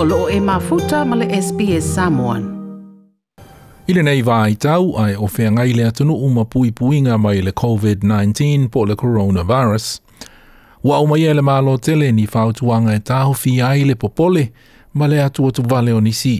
[0.00, 2.54] o e mafuta male le SPS Samoan.
[3.88, 7.40] I le nei vāi tau, ai o whea ngai le atunu uma pui puinga mai
[7.42, 10.00] le COVID-19 po le coronavirus.
[10.84, 14.52] Wa o mai e le mālo tele ni whautuanga e tāho fi ai le popole
[14.94, 16.36] ma le atu tu vale o nisi.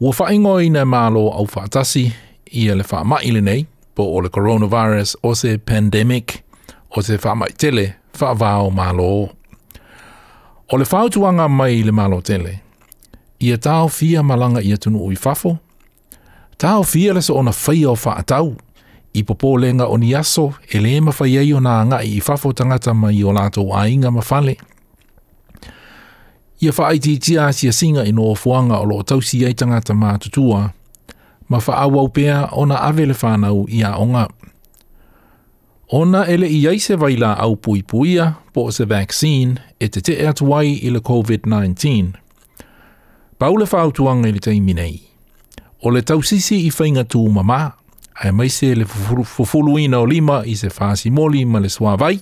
[0.00, 2.10] Ua whaingoi na mālo au whātasi
[2.52, 3.64] i le wha mai le nei
[3.94, 6.42] po o le coronavirus o se pandemic
[6.90, 9.28] o se wha mai tele wha vāo mālo o.
[10.72, 12.58] O le whautuanga mai le malo tele,
[13.40, 15.54] ia tāo fia malanga ia tunu ui fafo,
[16.60, 18.50] tāo fia le so ona whai o whaatau,
[19.16, 22.52] i popo lenga o ni aso e le ema whai ei o nga i fafo
[22.52, 24.56] tangata mai o lato a inga ma fale.
[26.60, 30.66] Ia whaaititia si a singa ino o fuanga o lo tausi ei tangata mā tutua,
[31.48, 34.36] ma wha awau pea o na awele whanau i a ongap.
[35.90, 40.26] Ona ele i ai se vai au pui puia po se vaccine e te te
[40.26, 42.04] atu i le COVID-19.
[43.38, 45.00] Paula whaotuanga i le teimi nei.
[45.82, 47.72] O le tausisi i whainga tū mamā,
[48.20, 52.20] ai mai se le fufulu o lima i se whāsi moli ma le sua vai,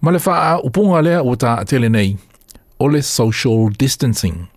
[0.00, 2.16] ma le wha upunga lea o tā atele nei,
[2.80, 4.48] o le social distancing.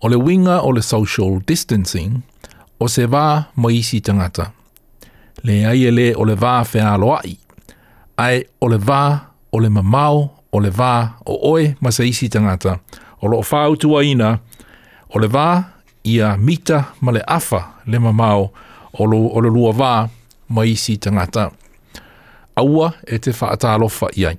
[0.00, 2.22] O le winga o le social distancing,
[2.80, 4.52] o se wā mai isi tangata
[5.44, 7.38] le ai ele o le vā whea ai.
[8.18, 9.18] Ai o le vā,
[9.52, 12.78] o le mamau, o le vā, o oe masa isi tangata.
[13.22, 14.38] O lo whā utua ina,
[15.08, 15.62] o le vā,
[16.04, 18.50] ia mita ma le afa le mamau,
[18.92, 20.08] o lo, o le lua vā,
[20.48, 21.50] ma isi tangata.
[22.56, 24.38] Aua e te whaatalofa iai.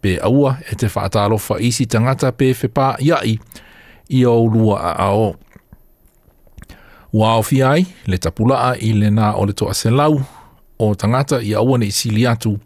[0.00, 3.38] Pe aua e te whaatalofa isi tangata pe whepā iai,
[4.18, 5.32] i o lua a ao.
[7.14, 10.16] Ua o fiai, le tapulaa i le nā o le toa selau,
[10.82, 12.56] o tangata i aua ne i atu.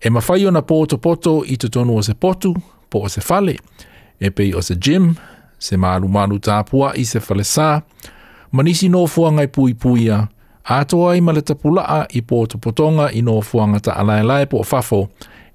[0.00, 2.54] E mawhai o na pōto poto i te tonu o se potu,
[2.90, 3.56] po o se fale,
[4.20, 5.10] e pei o se gym,
[5.58, 7.82] se maru manu tāpua i se fale sā,
[8.52, 10.22] manisi no fuanga i pui puia,
[10.64, 15.02] atoa i male tapulaa i pōto potonga i no fuanga ta alae lae po fafo,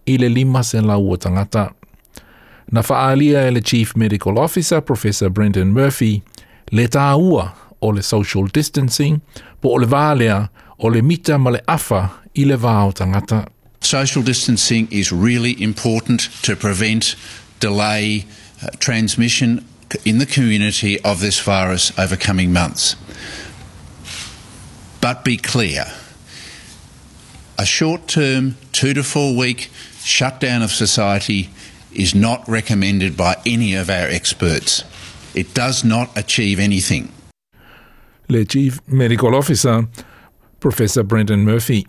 [0.06, 1.72] i le lima se lau o tangata.
[2.72, 6.19] Na faalia e le Chief Medical Officer, Professor Brendan Murphy,
[6.72, 7.50] le tāua
[7.81, 9.22] o le social distancing
[9.62, 10.50] po o le vālea
[10.80, 11.62] o le mita ma le
[12.34, 13.47] i le tangata.
[13.81, 17.16] Social distancing is really important to prevent,
[17.59, 18.25] delay,
[18.64, 19.66] uh, transmission
[20.06, 22.96] in the community of this virus over coming months.
[25.02, 25.86] But be clear
[27.58, 29.69] a short term, two to four week
[30.03, 31.50] shutdown of society
[31.94, 34.84] is not recommended by any of our experts.
[35.36, 37.09] It does not achieve anything.
[38.31, 39.84] le Chief Medical Officer,
[40.59, 41.86] Professor Brendan Murphy.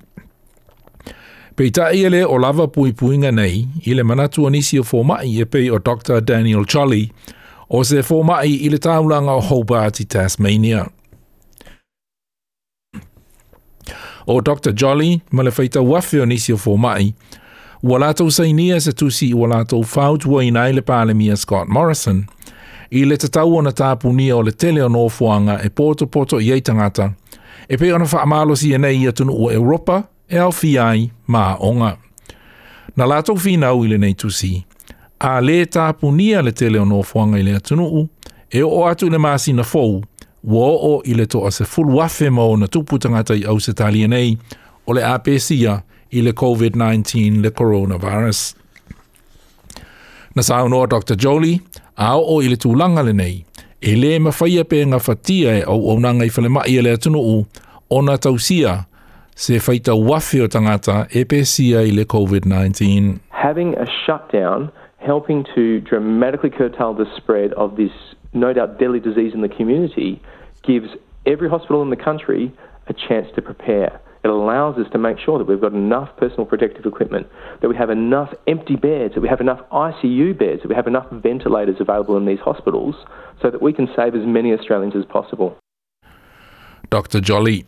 [1.56, 5.78] Peitai ele o lava pui puinga nei, ile manatu anisi o fōmai e pei o
[5.78, 6.20] Dr.
[6.20, 7.10] Daniel Cholley,
[7.70, 10.86] o se fōmai ile taulanga o Hobart i Tasmania.
[14.26, 14.70] O Dr.
[14.72, 17.08] Jolly, ma le feita wafi o nisi o fōmai,
[17.82, 22.20] ua lātou sainia se tusi ua lātou fautua i nai le pālemia Scott Morrison–
[22.92, 27.06] i le tatau ona tāpunia o le tele o nōfuanga e poto poto i eitangata,
[27.68, 31.94] e pe ona whaamalo si enei i atunu o Europa e au fiai mā onga.
[32.96, 34.58] Na lātou whinau i le nei tusi,
[35.24, 38.04] a le tāpunia le tele o nōfuanga i le atunu u,
[38.52, 40.02] e o atu le māsi na fōu,
[40.44, 43.72] wā o i le toa se fulu afe mao na tupu i au se
[44.06, 44.36] nei
[44.86, 45.78] o le APCA
[46.10, 48.54] i le COVID-19 le coronavirus.
[50.34, 51.16] Na sāu Dr.
[51.16, 51.60] Jolie,
[51.96, 53.34] ao o ile tūlanga le nei,
[53.82, 57.18] e le mawhaia pe ngā whatia e au au nangai whale mai e le atunu
[57.34, 57.40] u,
[57.90, 58.84] o nga tausia,
[59.34, 63.20] se whaita wafi o tangata e pe sia i le COVID-19.
[63.30, 67.90] Having a shutdown, helping to dramatically curtail the spread of this
[68.34, 70.20] no doubt deadly disease in the community,
[70.62, 70.88] gives
[71.26, 72.50] every hospital in the country
[72.86, 74.00] a chance to prepare.
[74.24, 77.26] It allows us to make sure that we've got enough personal protective equipment,
[77.60, 80.86] that we have enough empty beds, that we have enough ICU beds, that we have
[80.86, 82.94] enough ventilators available in these hospitals
[83.40, 85.56] so that we can save as many Australians as possible.
[86.90, 87.20] Dr.
[87.20, 87.64] Jolly.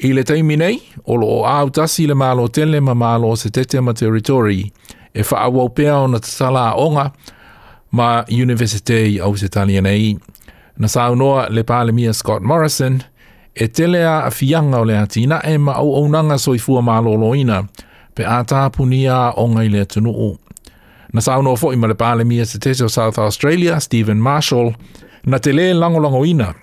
[0.00, 3.80] I le taimine, o lo o au tasi le malo tele ma malo se tete
[3.82, 4.72] ma teritori,
[5.12, 6.18] e wha awau pea o na
[6.76, 7.12] onga
[7.90, 10.16] ma universitei au se talianei.
[10.78, 13.02] Na noa le pālemia Scott Morrison–
[13.60, 17.64] e tele a fianga o lea tina e ma au au nanga soifua ma loloina
[18.14, 20.38] pe a tāpunia o ngai lea tunuu.
[21.12, 24.72] Na sauno fo ima le pāle mia se tese o South Australia, Stephen Marshall,
[25.26, 26.54] na te le lango lango ina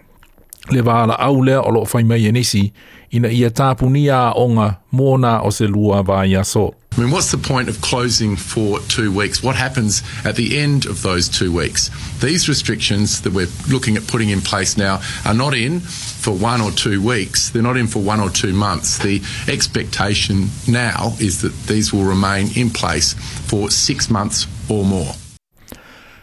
[0.69, 2.71] le wāla au lea o lo fai mai e nisi
[3.11, 6.71] ina ia tāpunia a onga mōna o se lua vāi aso.
[6.97, 9.43] I mean, what's the point of closing for two weeks?
[9.43, 11.89] What happens at the end of those two weeks?
[12.21, 16.61] These restrictions that we're looking at putting in place now are not in for one
[16.61, 18.97] or two weeks, they're not in for one or two months.
[18.97, 19.21] The
[19.51, 23.11] expectation now is that these will remain in place
[23.45, 25.15] for six months or more.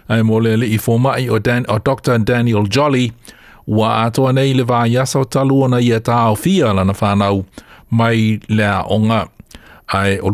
[0.09, 2.19] i or Dr.
[2.19, 3.13] Daniel Jolly.
[3.67, 7.45] Wa atoa nei le vā yasau taluona i a tāo fia lana whānau
[7.91, 9.29] mai lea onga.
[9.89, 10.25] I think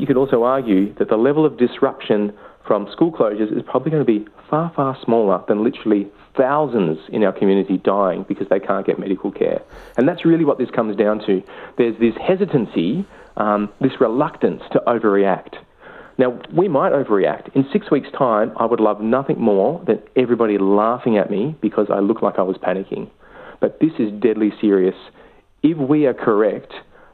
[0.00, 2.32] you could also argue that the level of disruption
[2.66, 7.22] from school closures is probably going to be far, far smaller than literally thousands in
[7.24, 9.62] our community dying because they can't get medical care.
[9.96, 11.42] And that's really what this comes down to.
[11.78, 15.54] There's this hesitancy, um, this reluctance to overreact.
[16.18, 17.54] Now, we might overreact.
[17.54, 21.88] In six weeks' time, I would love nothing more than everybody laughing at me because
[21.90, 23.08] I look like I was panicking.
[23.60, 24.94] But this is deadly serious.
[25.62, 26.72] If we are correct,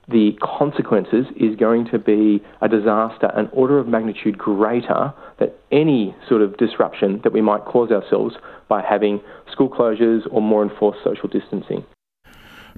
[0.09, 6.15] the consequences is going to be a disaster, an order of magnitude greater than any
[6.29, 8.35] sort of disruption that we might cause ourselves
[8.69, 11.85] by having school closures or more enforced social distancing.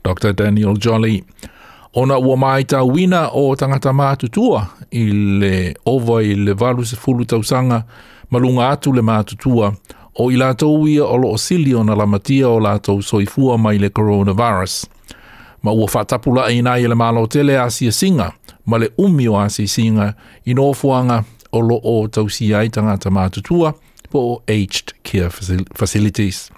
[0.02, 0.32] Dr.
[0.32, 1.24] Daniel Jolly.
[1.96, 7.24] Ona ua mai wina o tangata mātutua i le ova i le valu se fulu
[7.24, 7.84] tausanga
[8.32, 9.68] malunga atu le mātutua
[10.14, 13.90] o i lātou ia o loo sili o na lamatia o lātou soifua mai le
[13.90, 14.84] coronavirus.
[15.64, 18.30] Ma ua whatapula e inai le malo tele Asia Singa,
[18.66, 20.12] ma le umio o Asia Singa
[20.46, 21.22] i nōfuanga
[21.52, 23.72] o loo tausi ai tangata mātutua
[24.12, 26.50] po aged care facilities.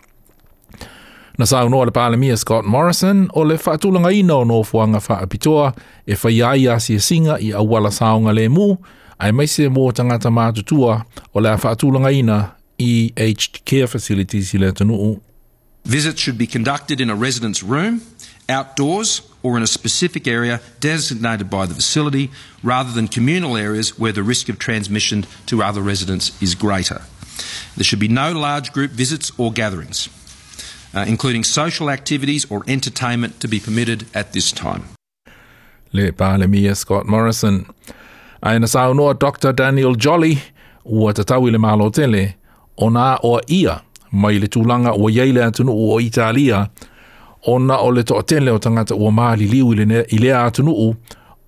[1.36, 5.72] Na sāu noa le pālemia Scott Morrison o le whaatulanga ina o nōfuanga whaapitoa
[6.04, 8.74] e whaiai Asia Singa i awala saonga le mū
[9.18, 11.00] ai mai se mō tangata mātutua
[11.32, 12.40] o le whaatulanga ina
[12.78, 14.52] aged care facilities
[15.84, 18.02] Visits should be conducted in a resident's room,
[18.48, 22.30] outdoors, or in a specific area designated by the facility,
[22.62, 27.02] rather than communal areas where the risk of transmission to other residents is greater.
[27.76, 30.08] There should be no large group visits or gatherings,
[30.94, 34.84] uh, including social activities or entertainment to be permitted at this time.
[35.92, 37.66] Le Palemia Scott Morrison.
[38.44, 39.52] Aina saunua Dr.
[39.52, 40.42] Daniel Jolly,
[40.84, 41.12] malo
[41.58, 42.34] malotele,
[42.76, 43.78] ona o ia
[44.12, 46.66] mai le tūlanga o iei le atunu o Italia,
[47.46, 49.72] ona o le toatele o tangata ua maaliliu
[50.10, 50.96] i le atunuu,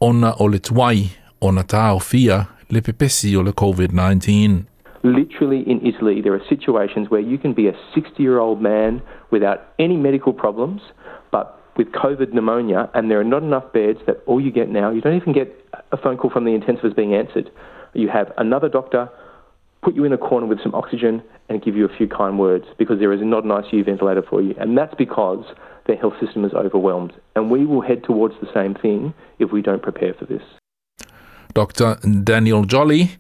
[0.01, 1.09] ona o le tuai,
[1.41, 1.65] ona
[2.71, 4.67] le pepesi o le COVID-19.
[5.05, 9.01] Literally in Italy, there are situations where you can be a 60-year-old man
[9.31, 10.83] without any medical problems,
[11.31, 14.91] but with COVID pneumonia, and there are not enough beds that all you get now,
[14.91, 15.49] you don't even get
[15.93, 17.51] a phone call from the intensives being answered.
[17.95, 19.09] You have another doctor
[19.83, 22.67] put you in a corner with some oxygen and give you a few kind words
[22.79, 24.55] because there is not an ICU ventilator for you.
[24.59, 25.45] And that's because
[25.87, 27.13] the health system is overwhelmed.
[27.37, 30.43] And we will head towards the same thing if we don't prepare for this.
[31.55, 31.97] Dr.
[32.25, 33.13] Daniel Jolly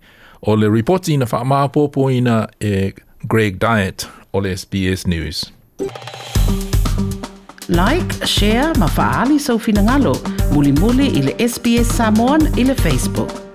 [0.43, 2.93] o le ripoti ina whaamāpopo ina e
[3.27, 5.45] Greg Diet o le SBS News.
[7.71, 10.15] Like, share, mafaali sau finangalo,
[10.53, 13.48] muli muli ile SBS Samoan ile Facebook.